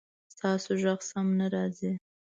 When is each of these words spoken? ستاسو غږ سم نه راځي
ستاسو 0.33 0.71
غږ 0.81 0.99
سم 1.09 1.27
نه 1.39 1.47
راځي 1.53 1.91